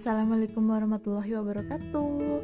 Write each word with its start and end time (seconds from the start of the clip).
Assalamualaikum 0.00 0.64
warahmatullahi 0.64 1.36
wabarakatuh. 1.36 2.40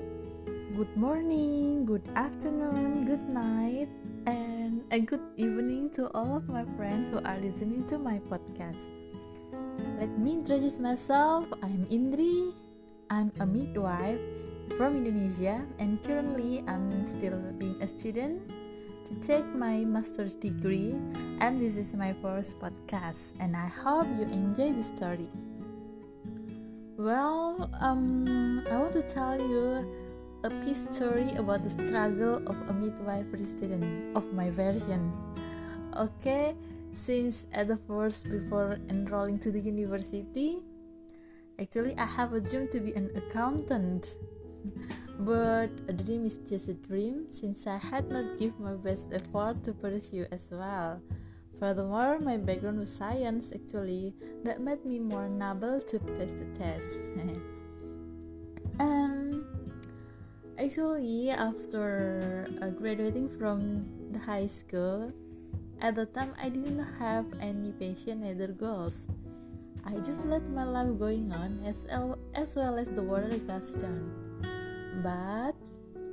Good 0.76 0.92
morning, 0.92 1.88
good 1.88 2.04
afternoon, 2.12 3.08
good 3.08 3.24
night, 3.32 3.88
and 4.28 4.84
a 4.92 5.00
good 5.00 5.24
evening 5.40 5.88
to 5.96 6.12
all 6.12 6.36
of 6.36 6.52
my 6.52 6.68
friends 6.76 7.08
who 7.08 7.16
are 7.24 7.40
listening 7.40 7.88
to 7.88 7.96
my 7.96 8.20
podcast. 8.28 8.92
Let 9.96 10.12
me 10.20 10.36
introduce 10.36 10.76
myself. 10.76 11.48
I'm 11.64 11.88
Indri. 11.88 12.52
I'm 13.08 13.32
a 13.40 13.48
midwife 13.48 14.20
from 14.76 15.00
Indonesia, 15.00 15.64
and 15.80 15.96
currently 16.04 16.60
I'm 16.68 17.00
still 17.08 17.40
being 17.56 17.80
a 17.80 17.88
student 17.88 18.52
to 19.08 19.16
take 19.24 19.48
my 19.56 19.80
master's 19.80 20.36
degree. 20.36 20.92
And 21.40 21.56
this 21.56 21.80
is 21.80 21.96
my 21.96 22.12
first 22.20 22.60
podcast, 22.60 23.32
and 23.40 23.56
I 23.56 23.72
hope 23.72 24.12
you 24.12 24.28
enjoy 24.28 24.76
the 24.76 24.84
story. 24.92 25.32
Well, 26.96 27.68
um, 27.78 28.64
I 28.72 28.78
want 28.78 28.94
to 28.94 29.02
tell 29.02 29.36
you 29.36 29.84
a 30.42 30.48
piece 30.64 30.80
story 30.96 31.28
about 31.36 31.62
the 31.62 31.68
struggle 31.68 32.40
of 32.48 32.56
a 32.70 32.72
midwifery 32.72 33.44
student 33.44 34.16
of 34.16 34.32
my 34.32 34.48
version. 34.48 35.12
Okay, 35.94 36.56
since 36.94 37.44
at 37.52 37.68
the 37.68 37.76
first 37.86 38.30
before 38.30 38.78
enrolling 38.88 39.38
to 39.40 39.52
the 39.52 39.60
university, 39.60 40.64
actually 41.60 41.94
I 41.98 42.06
have 42.06 42.32
a 42.32 42.40
dream 42.40 42.66
to 42.68 42.80
be 42.80 42.94
an 42.94 43.10
accountant. 43.14 44.16
but 45.20 45.68
a 45.88 45.92
dream 45.92 46.24
is 46.24 46.38
just 46.48 46.68
a 46.68 46.74
dream 46.74 47.26
since 47.28 47.66
I 47.66 47.76
had 47.76 48.10
not 48.10 48.38
give 48.38 48.58
my 48.58 48.72
best 48.72 49.04
effort 49.12 49.62
to 49.64 49.74
pursue 49.74 50.24
as 50.32 50.48
well. 50.50 51.02
Furthermore, 51.58 52.20
my 52.20 52.36
background 52.36 52.78
was 52.78 52.92
science 52.92 53.48
actually, 53.54 54.14
that 54.44 54.60
made 54.60 54.84
me 54.84 54.98
more 55.00 55.24
able 55.24 55.80
to 55.80 55.98
pass 55.98 56.32
the 56.36 56.48
test. 56.52 57.00
and 58.78 59.40
actually, 60.60 61.30
after 61.30 62.46
uh, 62.60 62.68
graduating 62.76 63.32
from 63.40 63.88
the 64.12 64.18
high 64.18 64.46
school, 64.46 65.12
at 65.80 65.94
the 65.94 66.04
time 66.04 66.36
I 66.36 66.50
didn't 66.50 66.84
have 67.00 67.24
any 67.40 67.72
passion 67.72 68.24
either 68.24 68.52
goals. 68.52 69.08
I 69.86 69.96
just 70.04 70.26
let 70.26 70.44
my 70.50 70.64
life 70.64 70.98
going 70.98 71.32
on 71.32 71.62
as, 71.64 71.86
el- 71.88 72.18
as 72.34 72.56
well 72.56 72.76
as 72.76 72.88
the 72.88 73.02
world 73.02 73.46
goes 73.46 73.72
down. 73.80 74.12
But 75.00 75.56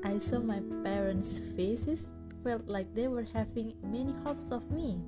I 0.08 0.20
saw 0.20 0.39
my 0.39 0.62
parents' 0.84 1.39
faces, 1.58 2.06
felt 2.44 2.67
like 2.67 2.94
they 2.95 3.08
were 3.10 3.28
having 3.34 3.73
many 3.84 4.14
hopes 4.23 4.48
of 4.52 4.70
me 4.72 5.02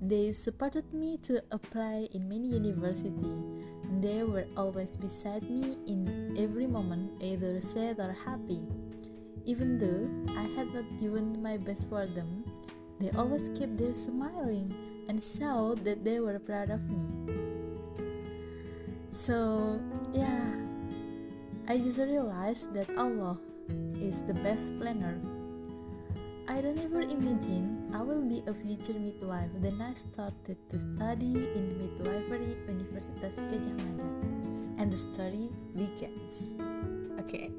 they 0.00 0.32
supported 0.32 0.92
me 0.94 1.18
to 1.28 1.42
apply 1.50 2.08
in 2.12 2.28
many 2.28 2.48
universities. 2.48 3.36
They 4.00 4.24
were 4.24 4.46
always 4.56 4.96
beside 4.96 5.44
me 5.44 5.76
in 5.86 6.36
every 6.38 6.66
moment, 6.66 7.22
either 7.22 7.60
sad 7.60 8.00
or 8.00 8.16
happy. 8.24 8.64
Even 9.44 9.76
though 9.76 10.08
I 10.38 10.48
had 10.56 10.72
not 10.72 10.88
given 11.00 11.42
my 11.42 11.58
best 11.58 11.88
for 11.88 12.06
them, 12.06 12.44
they 12.98 13.10
always 13.10 13.44
kept 13.58 13.76
their 13.76 13.94
smiling 13.94 14.72
and 15.08 15.22
showed 15.22 15.84
that 15.84 16.04
they 16.04 16.20
were 16.20 16.38
proud 16.38 16.70
of 16.70 16.80
me. 16.88 17.34
So, 19.12 19.80
yeah, 20.14 20.54
I 21.68 21.76
just 21.76 21.98
realized 21.98 22.72
that 22.72 22.88
Allah 22.96 23.38
is 24.00 24.22
the 24.22 24.34
best 24.34 24.72
planner 24.80 25.20
I 26.50 26.60
don't 26.60 26.80
ever 26.80 27.02
imagine 27.02 27.94
I 27.94 28.02
will 28.02 28.22
be 28.22 28.42
a 28.48 28.52
future 28.52 28.98
midwife. 28.98 29.50
Then 29.62 29.80
I 29.80 29.94
started 29.94 30.58
to 30.70 30.78
study 30.80 31.46
in 31.54 31.78
midwifery 31.78 32.58
Universitas 32.66 33.38
Gadjah 33.38 33.76
Mada, 33.78 34.08
and 34.82 34.90
the 34.90 34.98
story 34.98 35.54
begins. 35.78 36.58
Okay, 37.22 37.52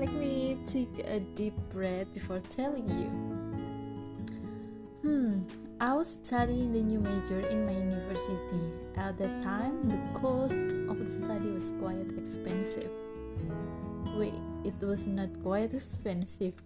let 0.00 0.10
me 0.12 0.58
take 0.66 0.98
a 1.06 1.20
deep 1.38 1.54
breath 1.70 2.12
before 2.12 2.40
telling 2.40 2.90
you. 2.90 3.06
Hmm, 5.06 5.46
I 5.80 5.94
was 5.94 6.18
studying 6.24 6.72
the 6.72 6.82
new 6.82 6.98
major 6.98 7.46
in 7.46 7.66
my 7.66 7.78
university. 7.78 8.66
At 8.96 9.16
that 9.18 9.44
time, 9.44 9.86
the 9.86 10.18
cost 10.18 10.66
of 10.90 10.98
the 10.98 11.12
study 11.22 11.54
was 11.54 11.70
quite 11.78 12.10
expensive. 12.18 12.90
Wait, 14.18 14.34
it 14.64 14.74
was 14.82 15.06
not 15.06 15.30
quite 15.40 15.72
expensive 15.72 16.58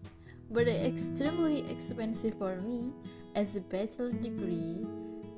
but 0.53 0.69
extremely 0.69 1.69
expensive 1.71 2.35
for 2.39 2.57
me 2.57 2.93
as 3.35 3.57
a 3.57 3.61
bachelor 3.61 4.13
degree 4.13 4.87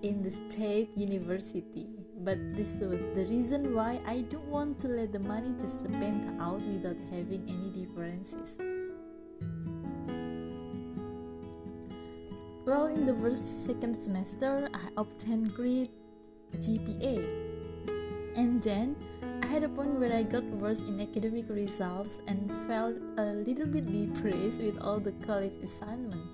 in 0.03 0.23
the 0.23 0.33
state 0.33 0.91
university. 0.97 1.87
But 2.19 2.55
this 2.55 2.73
was 2.81 3.01
the 3.15 3.27
reason 3.31 3.75
why 3.75 4.01
I 4.07 4.23
don't 4.23 4.47
want 4.47 4.81
to 4.81 4.89
let 4.89 5.13
the 5.13 5.21
money 5.21 5.55
to 5.61 5.67
spend 5.67 6.41
out 6.41 6.61
without 6.63 6.97
having 7.11 7.45
any 7.47 7.87
differences. 7.87 8.59
Well, 12.67 12.87
in 12.87 13.07
the 13.07 13.15
first 13.15 13.67
second 13.67 14.03
semester, 14.03 14.69
I 14.73 14.89
obtained 14.97 15.55
great 15.55 15.91
GPA, 16.57 17.23
and 18.37 18.63
then 18.63 18.97
had 19.55 19.63
a 19.63 19.69
point 19.69 20.01
where 20.01 20.13
I 20.13 20.25
got 20.25 20.43
worse 20.59 20.81
in 20.81 21.01
academic 21.01 21.49
results 21.49 22.19
and 22.27 22.51
felt 22.67 22.97
a 23.19 23.35
little 23.47 23.67
bit 23.67 23.87
depressed 23.87 24.59
with 24.59 24.77
all 24.83 24.99
the 24.99 25.13
college 25.25 25.53
assignment. 25.63 26.27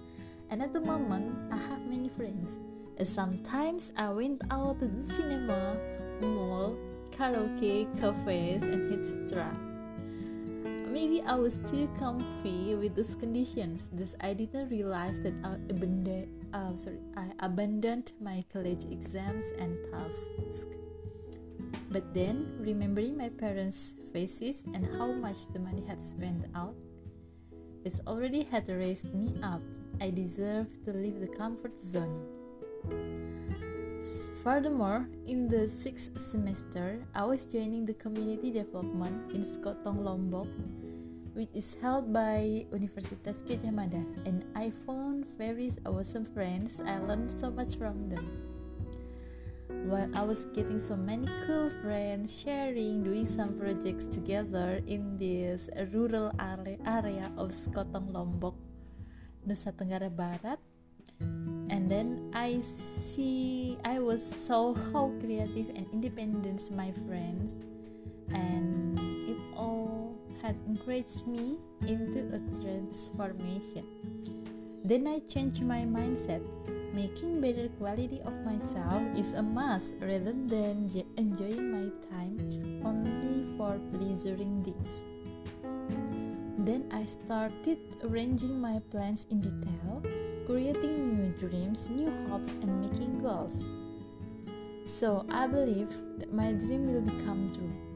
And 0.49 0.63
at 0.63 0.73
the 0.73 0.81
moment, 0.81 1.37
I 1.53 1.59
have 1.59 1.85
many 1.85 2.09
friends. 2.09 2.49
And 2.97 3.07
sometimes 3.07 3.93
I 3.95 4.09
went 4.09 4.41
out 4.51 4.79
to 4.79 4.87
the 4.87 5.05
cinema, 5.13 5.77
mall, 6.23 6.79
karaoke, 7.11 7.85
cafes, 8.01 8.63
and 8.63 8.91
etc. 8.91 9.55
Maybe 10.89 11.21
I 11.21 11.35
was 11.35 11.59
too 11.71 11.91
comfy 11.99 12.75
with 12.75 12.95
these 12.97 13.15
conditions, 13.17 13.85
thus 13.93 14.15
I 14.23 14.33
didn't 14.33 14.71
realize 14.71 15.21
that 15.21 15.35
I 15.45 15.57
abandoned, 15.69 16.29
uh, 16.55 16.75
sorry, 16.75 17.01
I 17.19 17.27
abandoned 17.41 18.13
my 18.19 18.47
college 18.51 18.87
exams 18.91 19.45
and 19.59 19.77
tasks. 19.93 20.80
But 21.91 22.15
then, 22.15 22.55
remembering 22.63 23.19
my 23.19 23.35
parents' 23.35 23.99
faces 24.15 24.63
and 24.75 24.87
how 24.95 25.11
much 25.11 25.51
the 25.51 25.59
money 25.59 25.83
had 25.83 25.99
spent 25.99 26.47
out, 26.55 26.79
it 27.83 27.99
already 28.07 28.47
had 28.47 28.71
raised 28.71 29.11
me 29.11 29.35
up. 29.43 29.61
I 30.01 30.15
deserved 30.15 30.87
to 30.87 30.95
leave 30.95 31.19
the 31.19 31.35
comfort 31.35 31.75
zone. 31.83 32.31
Furthermore, 34.47 35.11
in 35.27 35.51
the 35.51 35.69
sixth 35.69 36.15
semester, 36.15 37.03
I 37.13 37.27
was 37.27 37.45
joining 37.45 37.85
the 37.85 37.99
community 37.99 38.55
development 38.55 39.35
in 39.35 39.43
Sekotong 39.43 40.07
Lombok, 40.07 40.49
which 41.35 41.51
is 41.59 41.75
held 41.83 42.15
by 42.15 42.71
Universitas 42.71 43.43
Gadjah 43.45 43.75
Mada, 43.75 44.07
and 44.25 44.47
I 44.55 44.71
found 44.87 45.27
very 45.37 45.75
awesome 45.85 46.25
friends. 46.25 46.79
I 46.87 47.03
learned 47.03 47.35
so 47.35 47.51
much 47.51 47.77
from 47.77 48.09
them 48.09 48.60
while 49.87 50.11
I 50.15 50.23
was 50.23 50.47
getting 50.55 50.81
so 50.81 50.97
many 50.97 51.27
cool 51.47 51.71
friends 51.83 52.31
sharing, 52.33 53.03
doing 53.03 53.27
some 53.27 53.59
projects 53.59 54.07
together 54.13 54.81
in 54.87 55.19
this 55.19 55.69
rural 55.93 56.33
area 56.87 57.31
of 57.37 57.53
Sekotong 57.53 58.13
Lombok, 58.13 58.55
Nusa 59.47 59.73
Tenggara 59.73 60.11
Barat. 60.11 60.59
And 61.71 61.91
then 61.91 62.31
I 62.35 62.63
see 63.15 63.77
I 63.85 63.99
was 64.01 64.21
so 64.47 64.75
how 64.93 65.13
creative 65.21 65.69
and 65.77 65.87
independent 65.93 66.65
my 66.73 66.93
friends, 67.07 67.55
and 68.33 68.99
it 69.29 69.39
all 69.55 70.17
had 70.41 70.57
encouraged 70.67 71.27
me 71.27 71.59
into 71.87 72.25
a 72.33 72.41
transformation. 72.57 74.40
Then 74.85 75.07
I 75.07 75.21
changed 75.21 75.63
my 75.63 75.83
mindset 75.83 76.43
Making 76.93 77.41
better 77.41 77.69
quality 77.79 78.21
of 78.27 78.35
myself 78.45 79.03
is 79.15 79.33
a 79.35 79.43
must 79.43 79.95
rather 80.01 80.35
than 80.35 80.91
enjoying 81.17 81.71
my 81.71 81.87
time 82.11 82.35
only 82.85 83.47
for 83.57 83.79
pleasuring 83.95 84.65
things. 84.67 84.91
Then 86.59 86.91
I 86.91 87.05
started 87.05 87.79
arranging 88.03 88.61
my 88.61 88.81
plans 88.91 89.29
in 89.31 89.41
detail, 89.41 90.03
creating 90.47 91.15
new 91.15 91.31
dreams, 91.39 91.89
new 91.91 92.11
hopes, 92.27 92.51
and 92.61 92.81
making 92.83 93.23
goals. 93.23 93.55
So 94.99 95.25
I 95.31 95.47
believe 95.47 95.95
that 96.19 96.35
my 96.35 96.53
dream 96.55 96.93
will 96.93 97.03
become 97.03 97.53
true. 97.55 97.90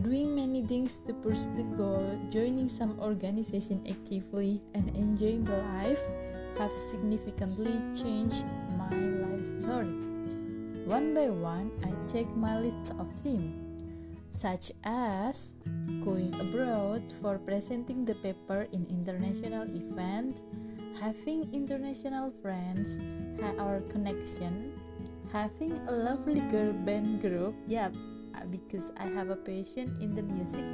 Doing 0.00 0.34
many 0.34 0.64
things 0.64 0.96
to 1.04 1.12
pursue 1.12 1.52
the 1.60 1.68
goal, 1.76 2.00
joining 2.32 2.72
some 2.72 2.96
organization 3.00 3.84
actively, 3.84 4.64
and 4.72 4.88
enjoying 4.96 5.44
the 5.44 5.60
life 5.76 6.00
have 6.56 6.72
significantly 6.90 7.76
changed 7.92 8.48
my 8.80 8.88
life 8.96 9.44
story. 9.60 9.92
One 10.88 11.12
by 11.12 11.28
one, 11.28 11.68
I 11.84 11.92
check 12.08 12.24
my 12.32 12.56
list 12.56 12.96
of 12.96 13.12
dreams, 13.20 13.84
such 14.32 14.72
as 14.88 15.36
going 16.00 16.32
abroad 16.40 17.04
for 17.20 17.36
presenting 17.36 18.08
the 18.08 18.16
paper 18.24 18.72
in 18.72 18.88
international 18.88 19.68
event, 19.68 20.40
having 20.96 21.52
international 21.52 22.32
friends, 22.40 22.96
our 23.60 23.84
connection, 23.92 24.72
having 25.28 25.76
a 25.88 25.92
lovely 25.92 26.40
girl 26.48 26.72
band 26.72 27.20
group. 27.20 27.54
Yep, 27.68 27.92
because 28.50 28.92
I 28.96 29.06
have 29.06 29.30
a 29.30 29.36
passion 29.36 29.96
in 30.00 30.14
the 30.14 30.22
music. 30.22 30.64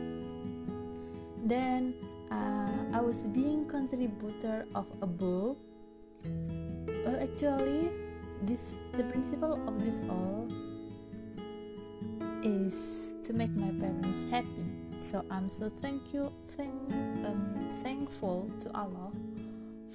Then 1.44 1.94
uh, 2.30 2.96
I 2.96 3.00
was 3.00 3.18
being 3.30 3.66
contributor 3.66 4.66
of 4.74 4.86
a 5.02 5.06
book. 5.06 5.58
Well, 7.04 7.18
actually, 7.22 7.90
this 8.42 8.76
the 8.96 9.04
principle 9.04 9.62
of 9.66 9.84
this 9.84 10.02
all 10.10 10.48
is 12.42 12.74
to 13.26 13.32
make 13.32 13.50
my 13.56 13.70
parents 13.78 14.30
happy. 14.30 14.66
So 14.98 15.24
I'm 15.30 15.48
so 15.48 15.70
thank 15.82 16.12
you, 16.12 16.32
thank, 16.56 16.74
um, 17.26 17.54
thankful 17.82 18.50
to 18.60 18.72
Allah 18.74 19.12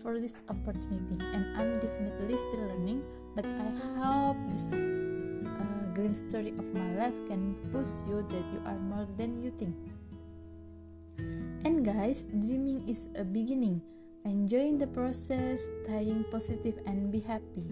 for 0.01 0.19
this 0.19 0.33
opportunity, 0.49 1.19
and 1.33 1.57
I'm 1.57 1.79
definitely 1.79 2.37
still 2.37 2.63
learning. 2.67 3.03
But 3.35 3.45
I 3.45 3.67
hope 3.99 4.37
this 4.51 4.73
uh, 4.73 5.00
grim 5.93 6.13
story 6.13 6.55
of 6.57 6.65
my 6.73 6.89
life 6.95 7.17
can 7.27 7.55
push 7.71 7.91
you 8.07 8.23
that 8.31 8.45
you 8.51 8.59
are 8.65 8.79
more 8.79 9.07
than 9.17 9.43
you 9.43 9.51
think. 9.55 9.75
And 11.63 11.85
guys, 11.85 12.23
dreaming 12.31 12.87
is 12.87 13.05
a 13.15 13.23
beginning. 13.23 13.81
Enjoying 14.25 14.77
the 14.77 14.87
process, 14.87 15.59
staying 15.83 16.25
positive, 16.29 16.77
and 16.85 17.11
be 17.11 17.19
happy 17.19 17.65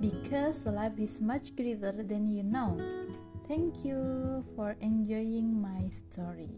because 0.00 0.64
life 0.66 0.98
is 0.98 1.20
much 1.20 1.56
greater 1.56 1.92
than 1.92 2.28
you 2.28 2.44
know. 2.44 2.76
Thank 3.48 3.84
you 3.84 4.44
for 4.56 4.76
enjoying 4.80 5.56
my 5.56 5.88
story. 5.88 6.52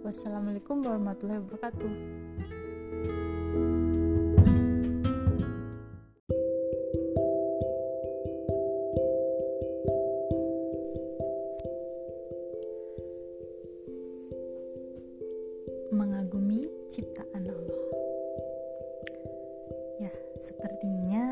Wassalamualaikum 0.00 0.84
warahmatullahi 0.84 1.44
wabarakatuh. 1.44 2.49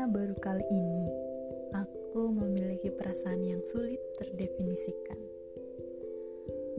Baru 0.07 0.37
kali 0.39 0.63
ini 0.71 1.07
aku 1.75 2.31
memiliki 2.31 2.87
perasaan 2.93 3.43
yang 3.43 3.59
sulit 3.67 3.99
terdefinisikan. 4.15 5.19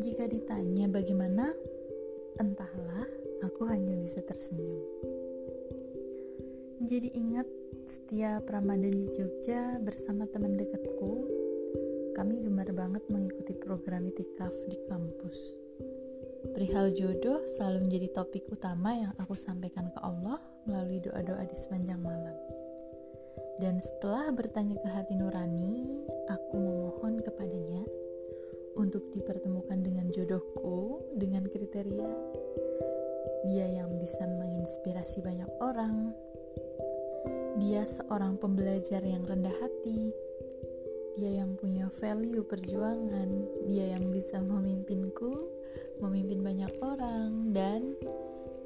Jika 0.00 0.25
ditanya 0.32 0.88
bagaimana, 0.88 1.52
entahlah, 2.40 3.05
aku 3.44 3.69
hanya 3.69 3.93
bisa 4.00 4.25
tersenyum. 4.25 4.81
Jadi 6.81 7.12
ingat 7.12 7.44
setiap 7.84 8.49
Ramadan 8.49 8.96
di 8.96 9.12
Jogja 9.12 9.76
bersama 9.84 10.25
teman 10.25 10.56
dekatku, 10.56 11.28
kami 12.17 12.40
gemar 12.40 12.72
banget 12.72 13.05
mengikuti 13.12 13.52
program 13.52 14.08
itikaf 14.08 14.52
di 14.72 14.81
kampus. 14.88 15.61
Perihal 16.56 16.96
jodoh 16.96 17.44
selalu 17.44 17.84
menjadi 17.84 18.08
topik 18.17 18.49
utama 18.49 18.96
yang 18.96 19.12
aku 19.20 19.37
sampaikan 19.37 19.93
ke 19.93 20.00
Allah 20.00 20.40
melalui 20.64 20.96
doa-doa 21.05 21.44
di 21.44 21.52
sepanjang 21.52 22.00
malam. 22.00 22.40
Dan 23.61 23.85
setelah 23.85 24.33
bertanya 24.33 24.81
ke 24.81 24.89
hati 24.89 25.21
nurani, 25.21 26.01
aku 26.33 26.57
memohon 26.57 27.21
kepadanya 27.21 27.85
untuk 28.81 29.12
dipertemukan 29.12 29.85
dengan 29.85 30.09
jodohku 30.09 31.05
dengan 31.21 31.45
kriteria 31.45 32.09
dia 33.41 33.67
yang 33.81 33.97
bisa 33.97 34.29
menginspirasi 34.29 35.25
banyak 35.25 35.49
orang. 35.65 36.12
Dia 37.57 37.89
seorang 37.89 38.37
pembelajar 38.37 39.01
yang 39.01 39.25
rendah 39.25 39.53
hati. 39.53 40.13
Dia 41.17 41.45
yang 41.45 41.56
punya 41.56 41.89
value 42.01 42.45
perjuangan, 42.45 43.29
dia 43.69 43.97
yang 43.97 44.09
bisa 44.13 44.41
memimpinku, 44.41 45.49
memimpin 46.01 46.41
banyak 46.41 46.73
orang 46.81 47.53
dan 47.53 47.97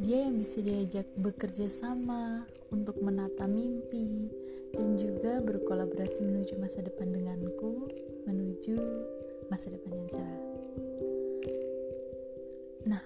dia 0.02 0.26
yang 0.26 0.40
bisa 0.40 0.58
diajak 0.58 1.06
bekerja 1.18 1.70
sama 1.70 2.42
untuk 2.74 2.98
menata 2.98 3.46
mimpi 3.46 4.32
dan 4.74 4.98
juga 4.98 5.38
berkolaborasi 5.38 6.26
menuju 6.26 6.58
masa 6.58 6.82
depan 6.82 7.14
denganku, 7.14 7.86
menuju 8.26 8.78
masa 9.46 9.70
depan 9.70 9.94
yang 9.94 10.08
cerah. 10.10 10.42
Nah, 12.90 13.04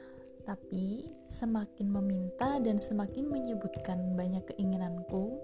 tapi 0.48 1.12
semakin 1.28 1.92
meminta 1.92 2.56
dan 2.64 2.80
semakin 2.80 3.28
menyebutkan 3.28 4.16
banyak 4.16 4.48
keinginanku, 4.56 5.36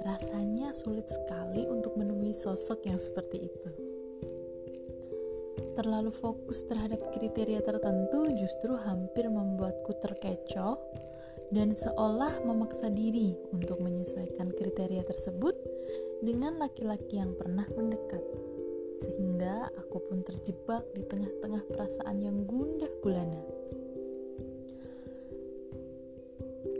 rasanya 0.00 0.72
sulit 0.72 1.04
sekali 1.12 1.68
untuk 1.68 1.92
menemui 2.00 2.32
sosok 2.32 2.88
yang 2.88 2.96
seperti 2.96 3.52
itu. 3.52 3.93
Terlalu 5.74 6.14
fokus 6.14 6.62
terhadap 6.70 7.02
kriteria 7.10 7.58
tertentu 7.58 8.30
justru 8.38 8.78
hampir 8.78 9.26
membuatku 9.26 9.90
terkecoh 9.98 10.78
dan 11.50 11.74
seolah 11.74 12.46
memaksa 12.46 12.90
diri 12.94 13.34
untuk 13.50 13.82
menyesuaikan 13.82 14.54
kriteria 14.54 15.02
tersebut 15.02 15.58
dengan 16.22 16.62
laki-laki 16.62 17.18
yang 17.18 17.34
pernah 17.34 17.66
mendekat 17.74 18.22
sehingga 19.02 19.68
aku 19.74 19.98
pun 20.06 20.22
terjebak 20.22 20.86
di 20.94 21.02
tengah-tengah 21.04 21.66
perasaan 21.66 22.22
yang 22.22 22.46
gundah 22.46 22.90
gulana. 23.02 23.42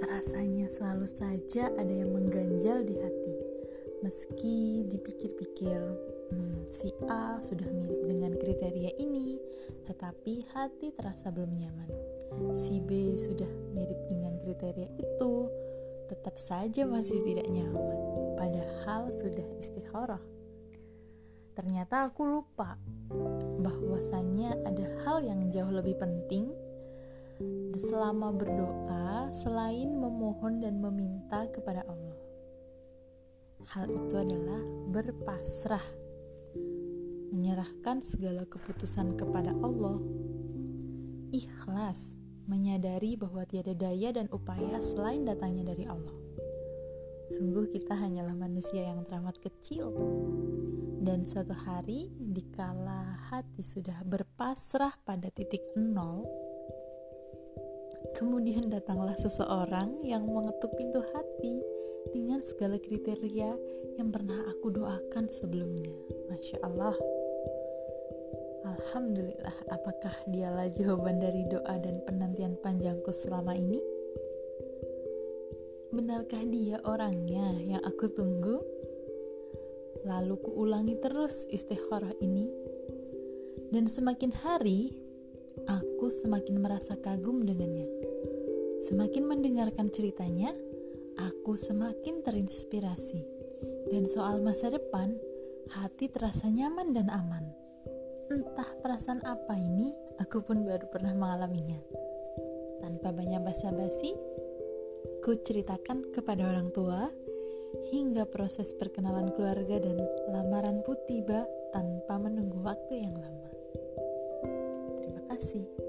Rasanya 0.05 0.71
selalu 0.71 1.11
saja 1.11 1.75
ada 1.75 1.91
yang 1.91 2.15
mengganjal 2.15 2.87
di 2.87 2.97
hati, 3.03 3.35
meski 4.07 4.87
dipikir-pikir, 4.87 5.81
hmm, 6.33 6.69
si 6.71 6.95
A 7.11 7.43
sudah 7.43 7.69
mirip 7.69 8.01
dengan 8.07 8.33
kriteria 8.39 8.97
ini, 9.01 9.37
tetapi 9.85 10.47
hati 10.55 10.95
terasa 10.95 11.29
belum 11.35 11.53
nyaman. 11.53 11.91
Si 12.57 12.81
B 12.81 13.19
sudah 13.21 13.49
mirip 13.77 14.01
dengan 14.09 14.39
kriteria 14.41 14.89
itu, 14.97 15.35
tetap 16.09 16.37
saja 16.41 16.87
masih 16.87 17.21
tidak 17.25 17.49
nyaman, 17.51 17.99
padahal 18.39 19.13
sudah 19.13 19.47
istikharah 19.61 20.23
ternyata 21.55 22.11
aku 22.11 22.27
lupa 22.27 22.75
bahwasannya 23.63 24.67
ada 24.67 24.87
hal 25.07 25.23
yang 25.23 25.39
jauh 25.55 25.71
lebih 25.71 25.95
penting 26.03 26.51
selama 27.79 28.35
berdoa 28.35 29.31
selain 29.31 29.95
memohon 29.95 30.63
dan 30.63 30.79
meminta 30.83 31.47
kepada 31.51 31.87
Allah. 31.87 32.19
Hal 33.65 33.89
itu 33.91 34.15
adalah 34.15 34.61
berpasrah, 34.93 35.87
menyerahkan 37.35 37.99
segala 37.99 38.47
keputusan 38.47 39.19
kepada 39.19 39.51
Allah, 39.59 39.99
ikhlas, 41.35 42.15
menyadari 42.47 43.19
bahwa 43.19 43.43
tiada 43.43 43.75
daya 43.75 44.15
dan 44.15 44.31
upaya 44.31 44.79
selain 44.79 45.27
datangnya 45.27 45.75
dari 45.75 45.91
Allah. 45.91 46.15
Sungguh 47.35 47.67
kita 47.75 47.99
hanyalah 47.99 48.39
manusia 48.39 48.87
yang 48.87 49.03
teramat 49.03 49.35
kecil. 49.43 49.91
Dan 51.05 51.27
suatu 51.29 51.53
hari, 51.53 52.15
dikala 52.17 53.29
hati 53.29 53.61
sudah 53.61 54.01
berpasrah 54.07 54.95
pada 55.05 55.29
titik 55.29 55.61
nol, 55.77 56.25
kemudian 58.17 58.73
datanglah 58.73 59.13
seseorang 59.21 60.01
yang 60.07 60.25
mengetuk 60.25 60.73
pintu 60.81 61.05
hati 61.13 61.61
dengan 62.15 62.41
segala 62.47 62.81
kriteria 62.81 63.53
yang 64.01 64.09
pernah 64.09 64.39
aku 64.49 64.73
doakan 64.73 65.29
sebelumnya. 65.29 65.93
Masya 66.33 66.63
Allah. 66.65 66.97
Alhamdulillah, 68.75 69.71
apakah 69.71 70.11
dialah 70.27 70.67
jawaban 70.75 71.23
dari 71.23 71.47
doa 71.47 71.79
dan 71.79 72.03
penantian 72.03 72.59
panjangku 72.59 73.15
selama 73.15 73.55
ini? 73.55 73.79
Benarkah 75.95 76.43
dia 76.43 76.83
orangnya 76.83 77.55
yang 77.63 77.79
aku 77.87 78.11
tunggu? 78.11 78.59
Lalu 80.03 80.35
kuulangi 80.43 80.99
terus 80.99 81.47
istikharah 81.55 82.19
ini. 82.19 82.51
Dan 83.71 83.87
semakin 83.87 84.35
hari, 84.43 84.91
aku 85.71 86.11
semakin 86.11 86.59
merasa 86.59 86.99
kagum 86.99 87.47
dengannya. 87.47 87.87
Semakin 88.91 89.23
mendengarkan 89.23 89.87
ceritanya, 89.87 90.51
aku 91.15 91.55
semakin 91.55 92.27
terinspirasi. 92.27 93.23
Dan 93.95 94.11
soal 94.11 94.43
masa 94.43 94.75
depan, 94.75 95.15
hati 95.71 96.11
terasa 96.11 96.51
nyaman 96.51 96.91
dan 96.91 97.07
aman. 97.07 97.64
Entah 98.31 98.71
perasaan 98.81 99.21
apa 99.27 99.55
ini, 99.59 99.93
aku 100.21 100.41
pun 100.41 100.65
baru 100.65 100.87
pernah 100.89 101.13
mengalaminya. 101.13 101.81
Tanpa 102.81 103.13
banyak 103.13 103.41
basa-basi, 103.45 104.13
Ku 105.25 105.33
ceritakan 105.41 106.13
kepada 106.13 106.45
orang 106.53 106.69
tua 106.69 107.09
hingga 107.89 108.29
proses 108.29 108.77
perkenalan 108.77 109.33
keluarga 109.33 109.81
dan 109.81 109.97
lamaran 110.29 110.85
pun 110.85 111.01
tiba 111.09 111.49
tanpa 111.73 112.21
menunggu 112.21 112.61
waktu 112.61 113.09
yang 113.09 113.17
lama. 113.17 113.51
Terima 115.01 115.25
kasih. 115.33 115.84